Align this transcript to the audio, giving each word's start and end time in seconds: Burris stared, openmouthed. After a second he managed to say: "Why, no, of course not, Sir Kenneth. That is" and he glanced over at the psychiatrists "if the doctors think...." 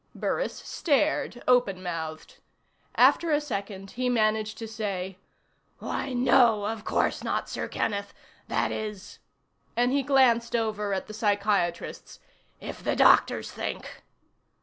Burris 0.15 0.55
stared, 0.57 1.43
openmouthed. 1.47 2.39
After 2.95 3.29
a 3.31 3.39
second 3.39 3.91
he 3.91 4.09
managed 4.09 4.57
to 4.57 4.67
say: 4.67 5.19
"Why, 5.77 6.11
no, 6.13 6.65
of 6.65 6.83
course 6.83 7.23
not, 7.23 7.47
Sir 7.47 7.67
Kenneth. 7.67 8.11
That 8.47 8.71
is" 8.71 9.19
and 9.77 9.91
he 9.91 10.01
glanced 10.01 10.55
over 10.55 10.91
at 10.91 11.05
the 11.05 11.13
psychiatrists 11.13 12.19
"if 12.59 12.83
the 12.83 12.95
doctors 12.95 13.51
think...." 13.51 14.01